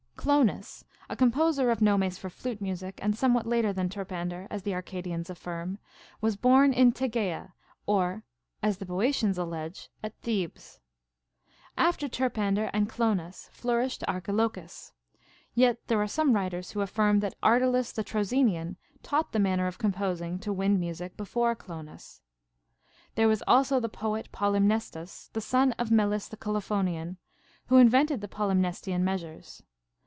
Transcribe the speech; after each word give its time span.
Clonas, 0.23 0.83
a 1.09 1.15
composer 1.15 1.71
of 1.71 1.81
nomes 1.81 2.19
for 2.19 2.29
flute 2.29 2.61
music, 2.61 2.99
and 3.01 3.15
somewhat 3.17 3.47
later 3.47 3.73
than 3.73 3.89
Terpan 3.89 4.29
der, 4.29 4.45
as 4.51 4.61
the 4.61 4.75
Arcadians 4.75 5.31
affirm, 5.31 5.79
Avas 6.21 6.39
born 6.39 6.73
in 6.73 6.91
Tegea 6.91 7.53
or, 7.87 8.23
as 8.61 8.77
the 8.77 8.85
Boeotians 8.85 9.39
allege, 9.39 9.89
at 10.03 10.13
Thebes. 10.21 10.79
After 11.75 12.07
Terpander 12.07 12.69
and 12.71 12.87
Clonas 12.87 13.49
flourished 13.49 14.03
Archilochus; 14.07 14.93
yet 15.55 15.79
there 15.87 15.99
are 15.99 16.07
some 16.07 16.33
writers 16.33 16.69
who 16.69 16.81
affirm, 16.81 17.21
that 17.21 17.33
Ardalus 17.41 17.91
the 17.91 18.03
Troezenian 18.03 18.75
taught 19.01 19.31
the 19.31 19.39
manner 19.39 19.65
of 19.65 19.79
composing 19.79 20.37
to 20.37 20.53
wind 20.53 20.79
music 20.79 21.17
before 21.17 21.55
Clonas. 21.55 22.21
There 23.15 23.27
was 23.27 23.41
also 23.47 23.79
the 23.79 23.89
poet 23.89 24.31
Polymnestus, 24.31 25.31
the 25.33 25.41
son 25.41 25.71
of 25.79 25.89
Meles 25.89 26.29
the 26.29 26.37
Colophonian, 26.37 27.17
who 27.69 27.83
iuA^ented 27.83 28.19
the 28.21 28.27
Polymnestian 28.27 29.01
measures. 29.01 29.63